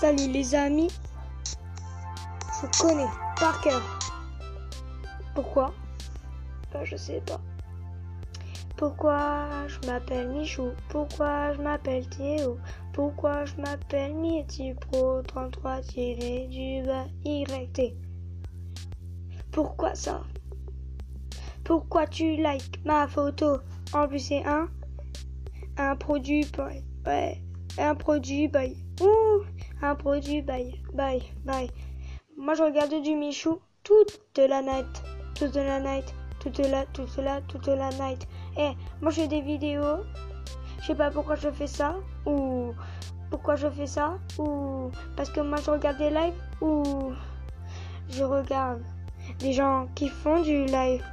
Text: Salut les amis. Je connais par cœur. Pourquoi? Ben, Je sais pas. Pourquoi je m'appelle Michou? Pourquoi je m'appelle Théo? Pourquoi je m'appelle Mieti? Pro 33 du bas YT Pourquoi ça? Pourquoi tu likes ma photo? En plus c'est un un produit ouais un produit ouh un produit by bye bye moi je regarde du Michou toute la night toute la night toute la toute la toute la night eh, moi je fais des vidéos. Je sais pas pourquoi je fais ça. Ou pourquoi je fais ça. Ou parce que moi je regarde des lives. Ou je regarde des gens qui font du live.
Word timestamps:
Salut 0.00 0.28
les 0.30 0.54
amis. 0.54 0.92
Je 2.62 2.80
connais 2.80 3.10
par 3.40 3.60
cœur. 3.60 3.82
Pourquoi? 5.34 5.74
Ben, 6.72 6.84
Je 6.84 6.94
sais 6.94 7.20
pas. 7.26 7.40
Pourquoi 8.76 9.66
je 9.66 9.88
m'appelle 9.88 10.28
Michou? 10.28 10.70
Pourquoi 10.88 11.52
je 11.54 11.62
m'appelle 11.62 12.08
Théo? 12.10 12.58
Pourquoi 12.92 13.44
je 13.44 13.56
m'appelle 13.56 14.14
Mieti? 14.14 14.74
Pro 14.74 15.20
33 15.22 15.80
du 15.80 16.86
bas 16.86 17.06
YT 17.24 17.96
Pourquoi 19.50 19.96
ça? 19.96 20.22
Pourquoi 21.64 22.06
tu 22.06 22.36
likes 22.36 22.84
ma 22.84 23.08
photo? 23.08 23.58
En 23.92 24.06
plus 24.06 24.20
c'est 24.20 24.46
un 24.46 24.68
un 25.76 25.96
produit 25.96 26.46
ouais 27.04 27.42
un 27.78 27.96
produit 27.96 28.48
ouh 29.00 29.57
un 29.82 29.94
produit 29.94 30.42
by 30.42 30.74
bye 30.94 31.22
bye 31.44 31.70
moi 32.36 32.54
je 32.54 32.62
regarde 32.62 33.02
du 33.02 33.14
Michou 33.14 33.60
toute 33.82 34.20
la 34.36 34.62
night 34.62 35.02
toute 35.34 35.54
la 35.54 35.80
night 35.80 36.14
toute 36.40 36.58
la 36.58 36.84
toute 36.86 37.16
la 37.16 37.40
toute 37.42 37.66
la 37.68 37.90
night 37.90 38.26
eh, 38.60 38.72
moi 39.00 39.12
je 39.12 39.20
fais 39.20 39.28
des 39.28 39.40
vidéos. 39.40 39.98
Je 40.80 40.86
sais 40.86 40.94
pas 40.94 41.10
pourquoi 41.10 41.36
je 41.36 41.48
fais 41.50 41.68
ça. 41.68 41.94
Ou 42.26 42.74
pourquoi 43.30 43.54
je 43.54 43.68
fais 43.68 43.86
ça. 43.86 44.18
Ou 44.38 44.90
parce 45.16 45.30
que 45.30 45.40
moi 45.40 45.58
je 45.64 45.70
regarde 45.70 45.98
des 45.98 46.10
lives. 46.10 46.42
Ou 46.60 47.12
je 48.10 48.24
regarde 48.24 48.82
des 49.38 49.52
gens 49.52 49.86
qui 49.94 50.08
font 50.08 50.42
du 50.42 50.64
live. 50.64 51.04